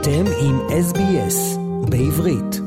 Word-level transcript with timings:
אתם 0.00 0.24
עם 0.40 0.60
SBS 0.60 1.58
בעברית. 1.90 2.60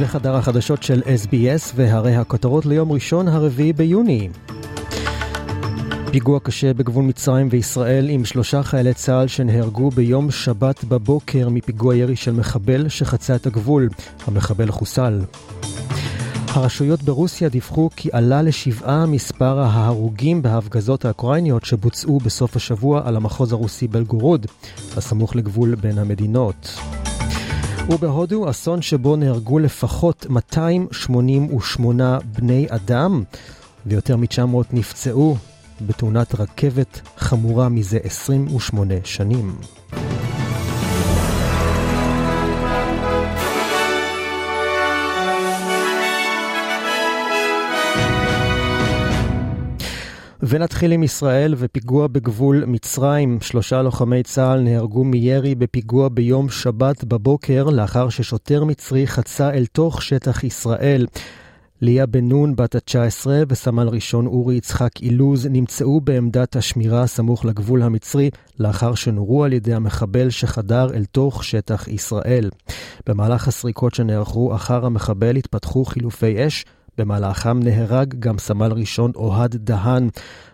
וחדר 0.00 0.36
החדשות 0.36 0.82
של 0.82 1.02
SBS 1.02 1.72
והרי 1.74 2.16
הכותרות 2.16 2.66
ליום 2.66 2.92
ראשון 2.92 3.28
הרביעי 3.28 3.72
ביוני. 3.72 4.28
פיגוע 6.10 6.40
קשה 6.40 6.74
בגבול 6.74 7.04
מצרים 7.04 7.48
וישראל 7.50 8.08
עם 8.08 8.24
שלושה 8.24 8.62
חיילי 8.62 8.94
צה"ל 8.94 9.26
שנהרגו 9.26 9.90
ביום 9.90 10.30
שבת 10.30 10.84
בבוקר 10.84 11.48
מפיגוע 11.48 11.96
ירי 11.96 12.16
של 12.16 12.32
מחבל 12.32 12.88
שחצה 12.88 13.36
את 13.36 13.46
הגבול. 13.46 13.88
המחבל 14.26 14.70
חוסל. 14.70 15.20
הרשויות 16.52 17.02
ברוסיה 17.02 17.48
דיווחו 17.48 17.90
כי 17.96 18.08
עלה 18.12 18.42
לשבעה 18.42 19.06
מספר 19.06 19.58
ההרוגים 19.58 20.42
בהפגזות 20.42 21.04
האוקראיניות 21.04 21.64
שבוצעו 21.64 22.18
בסוף 22.18 22.56
השבוע 22.56 23.02
על 23.04 23.16
המחוז 23.16 23.52
הרוסי 23.52 23.88
בלגורוד, 23.88 24.46
הסמוך 24.96 25.36
לגבול 25.36 25.74
בין 25.74 25.98
המדינות. 25.98 26.78
ובהודו 27.88 28.50
אסון 28.50 28.82
שבו 28.82 29.16
נהרגו 29.16 29.58
לפחות 29.58 30.26
288 30.30 32.18
בני 32.36 32.66
אדם 32.68 33.22
ויותר 33.86 34.16
מ-900 34.16 34.56
נפצעו 34.72 35.36
בתאונת 35.86 36.40
רכבת 36.40 37.00
חמורה 37.16 37.68
מזה 37.68 37.98
28 38.02 38.94
שנים. 39.04 39.56
ונתחיל 50.52 50.92
עם 50.92 51.02
ישראל 51.02 51.54
ופיגוע 51.56 52.06
בגבול 52.06 52.64
מצרים. 52.64 53.38
שלושה 53.40 53.82
לוחמי 53.82 54.22
צה"ל 54.22 54.60
נהרגו 54.60 55.04
מירי 55.04 55.54
בפיגוע 55.54 56.08
ביום 56.08 56.48
שבת 56.48 57.04
בבוקר, 57.04 57.64
לאחר 57.64 58.08
ששוטר 58.08 58.64
מצרי 58.64 59.06
חצה 59.06 59.50
אל 59.50 59.66
תוך 59.66 60.02
שטח 60.02 60.44
ישראל. 60.44 61.06
ליה 61.82 62.06
בן 62.06 62.28
נון, 62.28 62.56
בת 62.56 62.74
ה-19, 62.74 63.26
וסמל 63.48 63.88
ראשון 63.88 64.26
אורי 64.26 64.56
יצחק 64.56 64.90
אילוז 65.02 65.46
נמצאו 65.46 66.00
בעמדת 66.00 66.56
השמירה 66.56 67.06
סמוך 67.06 67.44
לגבול 67.44 67.82
המצרי, 67.82 68.30
לאחר 68.58 68.94
שנורו 68.94 69.44
על 69.44 69.52
ידי 69.52 69.74
המחבל 69.74 70.30
שחדר 70.30 70.94
אל 70.94 71.04
תוך 71.04 71.44
שטח 71.44 71.88
ישראל. 71.88 72.50
במהלך 73.06 73.48
הסריקות 73.48 73.94
שנערכו 73.94 74.54
אחר 74.54 74.86
המחבל 74.86 75.36
התפתחו 75.36 75.84
חילופי 75.84 76.46
אש, 76.46 76.64
במהלכם 77.00 77.62
נהרג 77.62 78.14
גם 78.18 78.38
סמל 78.38 78.72
ראשון 78.72 79.12
אוהד 79.16 79.56
דהן. 79.56 80.08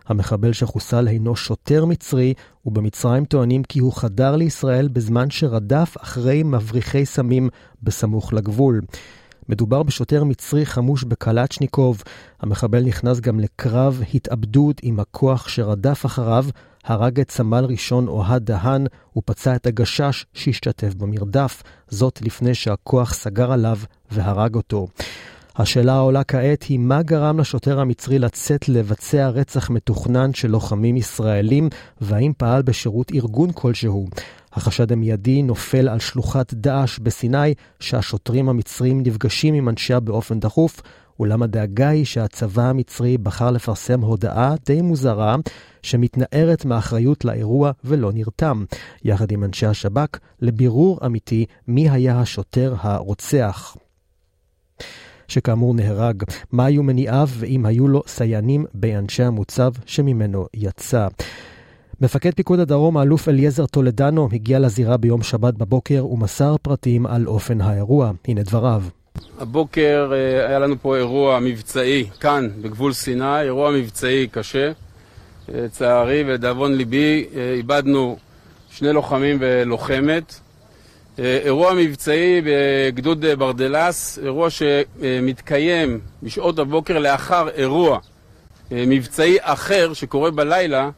המחבל 0.06 0.52
שחוסל 0.52 1.08
הינו 1.08 1.36
שוטר 1.36 1.84
מצרי, 1.84 2.34
ובמצרים 2.66 3.25
טוענים 3.25 3.62
כי 3.62 3.78
הוא 3.78 3.92
חדר 3.92 4.36
לישראל 4.36 4.89
בזמן 4.89 5.30
שרדף 5.30 5.94
אחרי 6.02 6.42
מבריחי 6.42 7.06
סמים 7.06 7.48
בסמוך 7.83 8.33
לגבול. 8.33 8.80
מדובר 9.48 9.83
בשוטר 9.83 10.24
מצרי 10.24 10.67
חמוש 10.67 11.05
בקלצ'ניקוב. 11.05 12.02
המחבל 12.41 12.83
נכנס 12.84 13.20
גם 13.20 13.41
לקרב 13.41 14.02
התאבדות 14.14 14.80
עם 14.83 15.00
הכוח 15.00 15.48
שרדף 15.48 16.06
אחריו, 16.06 16.44
הרג 16.84 17.20
את 17.20 17.30
סמל 17.30 17.64
ראשון 17.64 18.08
אוהד 18.08 18.44
דהן 18.44 18.86
ופצע 19.17 19.56
את 19.56 19.67
הגשש 19.67 20.27
שהשתתף 20.33 20.94
במרדף, 20.94 21.62
זאת 21.89 22.22
לפני 22.22 22.55
שהכוח 22.55 23.14
סגר 23.14 23.52
עליו 23.52 23.78
והרג 24.11 24.55
אותו. 24.55 24.86
השאלה 25.58 25.92
העולה 25.92 26.24
כעת 26.24 26.62
היא 26.62 26.78
מה 26.78 27.02
גרם 27.02 27.40
לשוטר 27.40 27.80
המצרי 27.80 28.18
לצאת 28.18 28.68
לבצע 28.68 29.28
רצח 29.28 29.70
מתוכנן 29.70 30.34
של 30.34 30.50
לוחמים 30.50 30.96
ישראלים, 30.96 31.68
והאם 32.00 32.32
פעל 32.38 32.62
בשירות 32.62 33.12
ארגון 33.14 33.52
כלשהו. 33.54 34.08
החשד 34.52 34.92
המיידי 34.92 35.42
נופל 35.42 35.88
על 35.88 35.98
שלוחת 35.98 36.54
דאעש 36.54 36.98
בסיני, 36.98 37.54
שהשוטרים 37.80 38.48
המצרים 38.48 39.02
נפגשים 39.02 39.55
עם 39.55 39.68
אנשיה 39.68 40.00
באופן 40.00 40.40
דחוף, 40.40 40.83
אולם 41.20 41.42
הדאגה 41.42 41.89
היא 41.89 42.05
שהצבא 42.05 42.62
המצרי 42.62 43.18
בחר 43.18 43.50
לפרסם 43.50 44.00
הודעה 44.00 44.55
די 44.66 44.83
מוזרה, 44.83 45.36
שמתנערת 45.83 46.64
מאחריות 46.64 47.24
לאירוע 47.24 47.70
ולא 47.84 48.12
נרתם, 48.12 48.64
יחד 49.05 49.33
עם 49.33 49.45
אנשי 49.45 49.66
השב"כ, 49.66 50.18
לבירור 50.40 50.98
אמיתי 51.06 51.45
מי 51.68 51.90
היה 51.90 52.20
השוטר 52.20 52.74
הרוצח. 52.80 53.77
שכאמור 55.29 55.75
נהרג, 55.75 56.23
מה 56.53 56.64
היו 56.64 56.83
מניעיו 56.83 57.29
ואם 57.33 57.67
היו 57.67 57.89
לו 57.89 58.03
סייענים 58.07 58.64
באנשי 58.75 59.23
המוצב 59.23 59.73
שממנו 59.87 60.47
יצא. 60.55 61.09
מפקד 62.01 62.35
פיקוד 62.35 62.61
הדרום, 62.61 62.97
האלוף 62.97 63.29
אליעזר 63.29 63.67
טולדנו, 63.67 64.29
הגיע 64.33 64.59
לזירה 64.59 64.97
ביום 64.97 65.23
שבת 65.23 65.55
בבוקר 65.55 66.07
ומסר 66.07 66.57
פרטים 66.63 67.07
על 67.07 67.27
אופן 67.27 67.61
האירוע. 67.61 68.11
הנה 68.29 68.42
דבריו. 68.42 68.83
הבוקר 69.39 70.13
אה, 70.13 70.48
היה 70.48 70.59
לנו 70.59 70.75
פה 70.83 70.97
אירוע 70.97 71.41
מבצעי 71.41 72.05
כאן, 72.20 72.48
בגבול 72.63 72.93
סיני, 72.93 73.41
אירוע 73.41 73.70
מבצעי 73.70 74.27
קשה. 74.27 74.73
לצערי 75.48 76.25
ולדאבון 76.27 76.75
ליבי 76.75 77.27
אה, 77.37 77.53
איבדנו 77.53 78.17
שני 78.70 78.93
לוחמים 78.93 79.37
ולוחמת. 79.41 80.41
אה, 81.18 81.38
אירוע 81.44 81.74
מבצעי 81.74 82.42
בגדוד 82.44 83.24
ברדלס, 83.38 84.18
אירוע 84.22 84.48
שמתקיים 84.50 86.00
בשעות 86.22 86.58
הבוקר 86.58 86.98
לאחר 86.98 87.48
אירוע 87.48 87.98
אה, 88.72 88.84
מבצעי 88.86 89.36
אחר 89.40 89.92
שקורה 89.92 90.30
בלילה, 90.30 90.90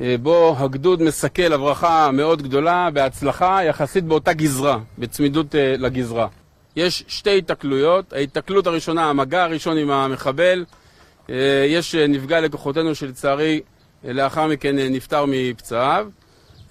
אה, 0.00 0.14
בו 0.22 0.56
הגדוד 0.58 1.02
מסכל 1.02 1.52
הברחה 1.52 2.10
מאוד 2.10 2.42
גדולה 2.42 2.90
בהצלחה 2.90 3.64
יחסית 3.64 4.04
באותה 4.04 4.32
גזרה, 4.32 4.78
בצמידות 4.98 5.54
לגזרה. 5.78 6.26
יש 6.76 7.04
שתי 7.08 7.38
התקלויות, 7.38 8.12
ההתקלות 8.12 8.66
הראשונה, 8.66 9.10
המגע 9.10 9.44
הראשון 9.44 9.78
עם 9.78 9.90
המחבל, 9.90 10.64
יש 11.68 11.94
נפגע 11.94 12.40
לכוחותינו 12.40 12.94
שלצערי 12.94 13.60
לאחר 14.04 14.46
מכן 14.46 14.76
נפטר 14.76 15.24
מפצעיו. 15.28 16.06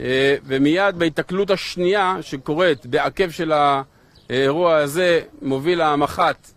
אה, 0.02 0.36
ומיד 0.46 0.96
בהיתקלות 1.00 1.52
השנייה 1.52 2.18
שקורית 2.22 2.86
בעקב 2.86 3.30
של 3.30 3.52
האירוע 4.30 4.76
הזה, 4.76 5.22
מוביל 5.42 5.82
המח"ט 5.82 6.52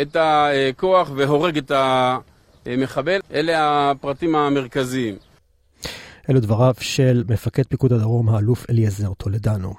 את 0.00 0.16
הכוח 0.20 1.10
והורג 1.16 1.56
את 1.56 1.72
המחבל. 2.66 3.20
אלה 3.34 3.90
הפרטים 3.90 4.36
המרכזיים. 4.36 5.16
אלו 6.30 6.40
דבריו 6.40 6.74
של 6.80 7.24
מפקד 7.28 7.62
פיקוד 7.68 7.92
הדרום, 7.92 8.28
האלוף 8.28 8.70
אליעזר 8.70 9.14
טולדנו. 9.14 9.74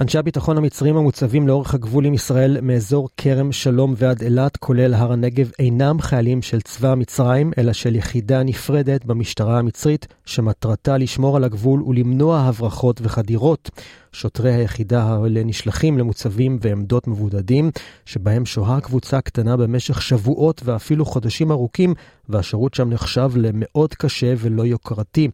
אנשי 0.00 0.18
הביטחון 0.18 0.58
המצרים 0.58 0.96
המוצבים 0.96 1.48
לאורך 1.48 1.74
הגבול 1.74 2.04
עם 2.04 2.14
ישראל 2.14 2.60
מאזור 2.60 3.08
כרם 3.16 3.52
שלום 3.52 3.94
ועד 3.96 4.22
אילת, 4.22 4.56
כולל 4.56 4.94
הר 4.94 5.12
הנגב, 5.12 5.50
אינם 5.58 6.00
חיילים 6.00 6.42
של 6.42 6.60
צבא 6.60 6.94
מצרים, 6.94 7.52
אלא 7.58 7.72
של 7.72 7.96
יחידה 7.96 8.42
נפרדת 8.42 9.04
במשטרה 9.04 9.58
המצרית, 9.58 10.06
שמטרתה 10.24 10.98
לשמור 10.98 11.36
על 11.36 11.44
הגבול 11.44 11.82
ולמנוע 11.82 12.38
הברחות 12.40 13.00
וחדירות. 13.02 13.70
שוטרי 14.12 14.54
היחידה 14.54 15.02
האלה 15.02 15.44
נשלחים 15.44 15.98
למוצבים 15.98 16.58
ועמדות 16.60 17.08
מבודדים, 17.08 17.70
שבהם 18.06 18.46
שוהה 18.46 18.80
קבוצה 18.80 19.20
קטנה 19.20 19.56
במשך 19.56 20.02
שבועות 20.02 20.60
ואפילו 20.64 21.04
חודשים 21.04 21.50
ארוכים, 21.50 21.94
והשירות 22.28 22.74
שם 22.74 22.90
נחשב 22.90 23.30
למאוד 23.36 23.94
קשה 23.94 24.34
ולא 24.38 24.62
יוקרתי. 24.62 25.28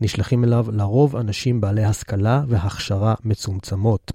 נשלחים 0.00 0.44
אליו 0.44 0.66
לרוב 0.72 1.16
אנשים 1.16 1.60
בעלי 1.60 1.84
השכלה 1.84 2.42
והכשרה 2.48 3.14
מצומצמות. 3.24 4.12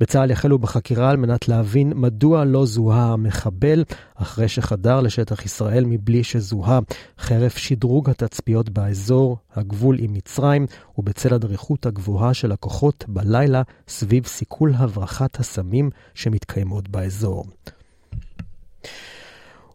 בצה"ל 0.00 0.32
החלו 0.32 0.58
בחקירה 0.58 1.10
על 1.10 1.16
מנת 1.16 1.48
להבין 1.48 1.92
מדוע 1.96 2.44
לא 2.44 2.66
זוהה 2.66 3.12
המחבל 3.12 3.84
אחרי 4.14 4.48
שחדר 4.48 5.00
לשטח 5.00 5.44
ישראל 5.44 5.84
מבלי 5.86 6.24
שזוהה, 6.24 6.78
חרף 7.18 7.56
שדרוג 7.56 8.10
התצפיות 8.10 8.68
באזור, 8.70 9.36
הגבול 9.54 9.96
עם 10.00 10.12
מצרים, 10.12 10.66
ובצל 10.98 11.34
הדריכות 11.34 11.86
הגבוהה 11.86 12.34
של 12.34 12.52
הכוחות 12.52 13.04
בלילה 13.08 13.62
סביב 13.88 14.26
סיכול 14.26 14.72
הברחת 14.76 15.40
הסמים 15.40 15.90
שמתקיימות 16.14 16.88
באזור. 16.88 17.44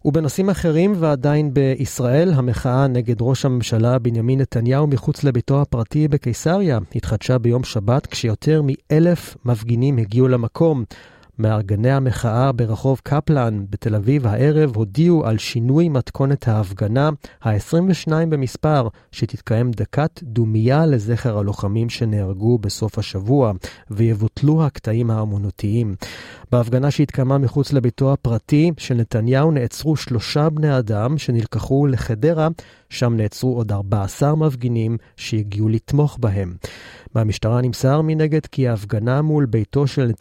ובנושאים 0.06 0.50
אחרים 0.50 0.94
ועדיין 1.00 1.54
בישראל, 1.54 2.34
המחאה 2.34 2.88
נגד 2.88 3.16
ראש 3.22 3.46
הממשלה 3.46 4.00
בנימין 4.00 4.42
נתניהו 4.42 4.88
מחוץ 4.88 5.24
לביתו 5.24 5.62
הפרטי 5.62 6.08
בקיסריה 6.08 6.80
התחדשה 6.96 7.38
ביום 7.38 7.64
שבת 7.64 8.06
כשיותר 8.06 8.62
מאלף 8.66 9.38
מפגינים 9.46 9.98
הגיעו 9.98 10.28
למקום. 10.28 10.84
מארגני 11.39 11.91
המחאה 11.91 12.51
ברחוב 12.51 13.01
קפלן 13.03 13.65
בתל 13.69 13.95
אביב 13.95 14.27
הערב 14.27 14.75
הודיעו 14.75 15.25
על 15.25 15.38
שינוי 15.38 15.89
מתכונת 15.89 16.47
ההפגנה 16.47 17.09
ה-22 17.41 18.12
במספר, 18.30 18.88
שתתקיים 19.12 19.71
דקת 19.71 20.19
דומייה 20.24 20.85
לזכר 20.85 21.38
הלוחמים 21.38 21.89
שנהרגו 21.89 22.57
בסוף 22.57 22.97
השבוע, 23.00 23.51
ויבוטלו 23.91 24.65
הקטעים 24.65 25.12
האמנותיים. 25.12 25.95
בהפגנה 26.51 26.91
שהתקיימה 26.91 27.38
מחוץ 27.38 27.74
לביתו 27.74 28.13
הפרטי 28.13 28.71
של 28.77 28.95
נתניהו 28.95 29.51
נעצרו 29.51 29.95
שלושה 29.95 30.50
בני 30.50 30.77
אדם 30.77 31.18
שנלקחו 31.18 31.88
לחדרה, 31.88 32.47
שם 32.94 33.13
נעצרו 33.13 33.56
עוד 33.56 33.72
14 33.72 34.36
מפגינים 34.36 34.98
שהגיעו 35.18 35.69
לתמוך 35.69 36.18
בהם. 36.22 36.56
מהמשטרה 37.16 37.62
נמסר 37.62 38.01
מנגד 38.01 38.45
כי 38.45 38.68
ההפגנה 38.68 39.22
מול 39.22 39.45
ביתו 39.45 39.88
של 39.88 40.12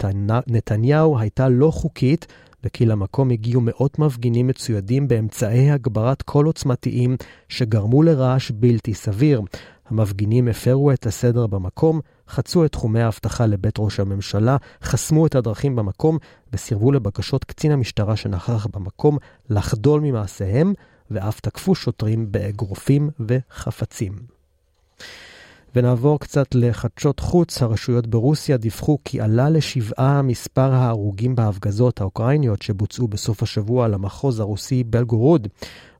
נתניהו 0.47 1.19
הייתה 1.19 1.49
לא 1.49 1.71
חוקית, 1.71 2.27
וכי 2.63 2.85
למקום 2.85 3.29
הגיעו 3.29 3.61
מאות 3.61 3.99
מפגינים 3.99 4.47
מצוידים 4.47 5.07
באמצעי 5.07 5.71
הגברת 5.71 6.21
קול 6.21 6.45
עוצמתיים 6.45 7.15
שגרמו 7.49 8.03
לרעש 8.03 8.51
בלתי 8.51 8.93
סביר. 8.93 9.41
המפגינים 9.89 10.47
הפרו 10.47 10.91
את 10.91 11.05
הסדר 11.05 11.47
במקום, 11.47 11.99
חצו 12.29 12.65
את 12.65 12.71
תחומי 12.71 13.01
האבטחה 13.01 13.45
לבית 13.45 13.75
ראש 13.79 13.99
הממשלה, 13.99 14.57
חסמו 14.83 15.27
את 15.27 15.35
הדרכים 15.35 15.75
במקום 15.75 16.17
וסירבו 16.53 16.91
לבקשות 16.91 17.43
קצין 17.43 17.71
המשטרה 17.71 18.15
שנכח 18.15 18.67
במקום 18.73 19.17
לחדול 19.49 20.01
ממעשיהם, 20.01 20.73
ואף 21.13 21.39
תקפו 21.39 21.75
שוטרים 21.75 22.31
באגרופים 22.31 23.09
וחפצים. 23.19 24.13
ונעבור 25.75 26.19
קצת 26.19 26.55
לחדשות 26.55 27.19
חוץ. 27.19 27.61
הרשויות 27.61 28.07
ברוסיה 28.07 28.57
דיווחו 28.57 28.97
כי 29.05 29.21
עלה 29.21 29.49
לשבעה 29.49 30.21
מספר 30.21 30.73
ההרוגים 30.73 31.35
בהפגזות 31.35 32.01
האוקראיניות 32.01 32.61
שבוצעו 32.61 33.07
בסוף 33.07 33.43
השבוע 33.43 33.87
למחוז 33.87 34.39
הרוסי 34.39 34.83
בלגורוד, 34.83 35.47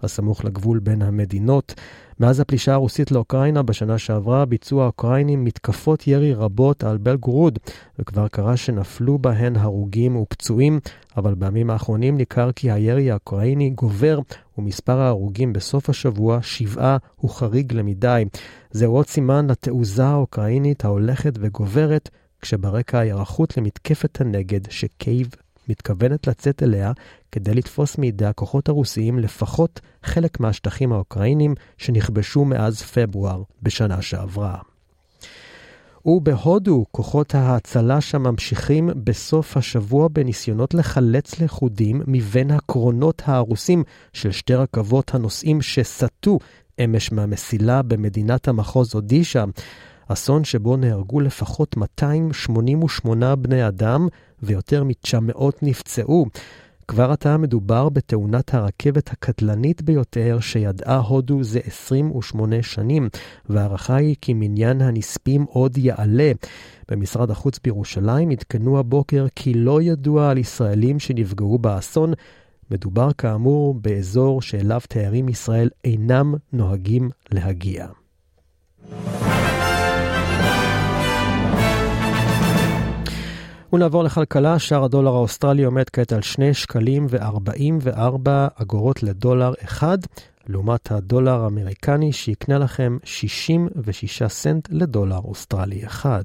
הסמוך 0.03 0.45
לגבול 0.45 0.79
בין 0.79 1.01
המדינות. 1.01 1.73
מאז 2.19 2.39
הפלישה 2.39 2.73
הרוסית 2.73 3.11
לאוקראינה 3.11 3.63
בשנה 3.63 3.97
שעברה 3.97 4.45
ביצעו 4.45 4.83
האוקראינים 4.83 5.43
מתקפות 5.43 6.07
ירי 6.07 6.33
רבות 6.33 6.83
על 6.83 6.97
בלגורוד, 6.97 7.59
וכבר 7.99 8.27
קרה 8.27 8.57
שנפלו 8.57 9.19
בהן 9.19 9.55
הרוגים 9.55 10.15
ופצועים, 10.15 10.79
אבל 11.17 11.35
בימים 11.35 11.69
האחרונים 11.69 12.17
ניכר 12.17 12.51
כי 12.51 12.71
הירי 12.71 13.11
האוקראיני 13.11 13.69
גובר, 13.69 14.19
ומספר 14.57 14.99
ההרוגים 14.99 15.53
בסוף 15.53 15.89
השבוע, 15.89 16.39
שבעה, 16.41 16.97
הוא 17.15 17.31
חריג 17.31 17.73
למדי. 17.73 18.25
זהו 18.71 18.95
עוד 18.95 19.07
סימן 19.07 19.47
לתעוזה 19.49 20.05
האוקראינית 20.05 20.85
ההולכת 20.85 21.33
וגוברת, 21.39 22.09
כשברקע 22.41 22.97
ההיערכות 22.99 23.57
למתקפת 23.57 24.21
הנגד 24.21 24.71
שקייב 24.71 25.27
מתכוונת 25.69 26.27
לצאת 26.27 26.63
אליה 26.63 26.91
כדי 27.31 27.53
לתפוס 27.53 27.97
מידי 27.97 28.25
הכוחות 28.25 28.69
הרוסיים 28.69 29.19
לפחות 29.19 29.79
חלק 30.03 30.39
מהשטחים 30.39 30.93
האוקראינים 30.93 31.55
שנכבשו 31.77 32.45
מאז 32.45 32.81
פברואר 32.81 33.43
בשנה 33.61 34.01
שעברה. 34.01 34.57
ובהודו, 36.05 36.85
כוחות 36.91 37.35
ההצלה 37.35 38.01
שם 38.01 38.23
ממשיכים 38.23 38.89
בסוף 39.03 39.57
השבוע 39.57 40.07
בניסיונות 40.07 40.73
לחלץ 40.73 41.39
לכודים 41.41 42.01
מבין 42.07 42.51
הקרונות 42.51 43.21
ההרוסים 43.25 43.83
של 44.13 44.31
שתי 44.31 44.55
רכבות 44.55 45.15
הנוסעים 45.15 45.61
שסטו 45.61 46.39
אמש 46.83 47.11
מהמסילה 47.11 47.81
במדינת 47.81 48.47
המחוז 48.47 48.95
אודישה. 48.95 49.43
אסון 50.07 50.43
שבו 50.43 50.77
נהרגו 50.77 51.19
לפחות 51.19 51.77
288 51.77 53.35
בני 53.35 53.67
אדם 53.67 54.07
ויותר 54.43 54.83
מ-900 54.83 55.43
נפצעו. 55.61 56.25
כבר 56.87 57.11
עתה 57.11 57.37
מדובר 57.37 57.89
בתאונת 57.89 58.53
הרכבת 58.53 59.11
הקטלנית 59.11 59.81
ביותר 59.81 60.37
שידעה 60.41 60.97
הודו 60.97 61.43
זה 61.43 61.59
28 61.65 62.63
שנים, 62.63 63.09
וההערכה 63.49 63.95
היא 63.95 64.15
כי 64.21 64.33
מניין 64.33 64.81
הנספים 64.81 65.43
עוד 65.43 65.77
יעלה. 65.77 66.31
במשרד 66.91 67.31
החוץ 67.31 67.59
בירושלים 67.63 68.29
עדכנו 68.29 68.79
הבוקר 68.79 69.25
כי 69.35 69.53
לא 69.53 69.81
ידוע 69.81 70.29
על 70.29 70.37
ישראלים 70.37 70.99
שנפגעו 70.99 71.57
באסון. 71.57 72.13
מדובר 72.71 73.13
כאמור 73.17 73.73
באזור 73.73 74.41
שאליו 74.41 74.81
תיירים 74.89 75.29
ישראל 75.29 75.69
אינם 75.83 76.35
נוהגים 76.53 77.09
להגיע. 77.31 77.87
ונעבור 83.73 84.03
לכלכלה, 84.03 84.59
שער 84.59 84.83
הדולר 84.83 85.15
האוסטרלי 85.15 85.63
עומד 85.63 85.89
כעת 85.89 86.13
על 86.13 86.21
2 86.21 86.53
שקלים 86.53 87.07
ו-44 87.09 88.29
אגורות 88.55 89.03
לדולר 89.03 89.53
אחד, 89.63 89.97
לעומת 90.47 90.91
הדולר 90.91 91.43
האמריקני 91.43 92.13
שיקנה 92.13 92.57
לכם 92.57 92.97
66 93.03 94.23
סנט 94.23 94.67
לדולר 94.71 95.19
אוסטרלי 95.23 95.85
אחד. 95.85 96.23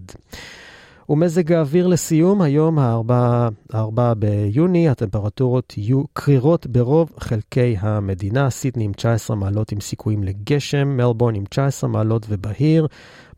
ומזג 1.09 1.53
האוויר 1.53 1.87
לסיום, 1.87 2.43
היום 2.43 2.79
ה-4 2.79 4.15
ביוני, 4.17 4.89
הטמפרטורות 4.89 5.75
יהיו 5.79 6.05
קרירות 6.13 6.67
ברוב 6.67 7.13
חלקי 7.19 7.77
המדינה, 7.81 8.51
סידני 8.51 8.85
עם 8.85 8.93
19 8.93 9.37
מעלות 9.37 9.73
עם 9.73 9.81
סיכויים 9.81 10.25
לגשם, 10.25 10.89
מלבורן 10.89 11.35
עם 11.35 11.45
19 11.45 11.91
מעלות 11.91 12.27
ובהיר, 12.29 12.87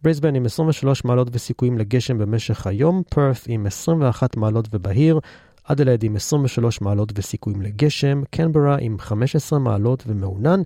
בריסבן 0.02 0.35
עם 0.35 0.44
23 0.44 1.05
מעלות 1.05 1.29
וסיכויים 1.32 1.79
לגשם 1.79 2.19
במשך 2.19 2.67
היום, 2.67 3.02
פרת 3.11 3.37
עם 3.47 3.67
21 3.67 4.37
מעלות 4.37 4.69
ובהיר, 4.73 5.20
אדלד 5.64 6.02
עם 6.02 6.17
23 6.17 6.81
מעלות 6.81 7.12
וסיכויים 7.19 7.62
לגשם, 7.62 8.23
קנברה 8.31 8.76
עם 8.81 8.99
15 8.99 9.58
מעלות 9.58 10.05
ומעונן, 10.06 10.61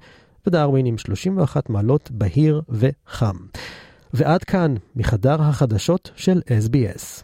ודרווין 0.47 0.87
עם 0.87 0.99
31 0.99 1.71
מעלות 1.71 2.11
בהיר 2.11 2.63
וחם. 2.69 3.37
ועד 4.15 4.45
כאן 4.45 4.75
מחדר 4.97 5.43
החדשות 5.43 6.11
של 6.17 6.41
SBS. 6.49 7.23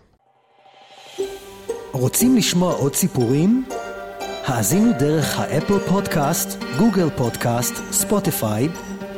רוצים 1.92 2.36
לשמוע 2.36 2.74
עוד 2.74 2.94
סיפורים? 2.94 3.64
האזינו 4.44 4.92
דרך 4.98 5.38
ה 5.38 5.45
Apple 5.45 5.78
Podcast, 5.78 6.62
Google 6.78 7.10
Podcast, 7.10 7.74
Spotify, 7.92 8.68